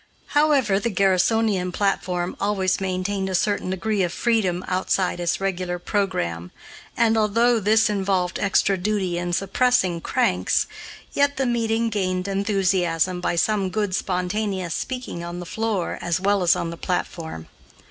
However, 0.29 0.79
the 0.79 0.89
Garrisonian 0.89 1.71
platform 1.71 2.35
always 2.39 2.81
maintained 2.81 3.29
a 3.29 3.35
certain 3.35 3.69
degree 3.69 4.01
of 4.01 4.11
freedom 4.11 4.65
outside 4.67 5.19
its 5.19 5.39
regular 5.39 5.77
programme, 5.77 6.49
and, 6.97 7.15
although 7.15 7.59
this 7.59 7.87
involved 7.87 8.39
extra 8.39 8.77
duty 8.79 9.19
in 9.19 9.31
suppressing 9.31 10.01
cranks, 10.01 10.65
yet 11.13 11.37
the 11.37 11.45
meeting 11.45 11.91
gained 11.91 12.27
enthusiasm 12.27 13.21
by 13.21 13.35
some 13.35 13.69
good 13.69 13.93
spontaneous 13.93 14.73
speaking 14.73 15.23
on 15.23 15.39
the 15.39 15.45
floor 15.45 15.99
as 16.01 16.19
well 16.19 16.41
as 16.41 16.55
on 16.55 16.71
the 16.71 16.77
platform. 16.77 17.45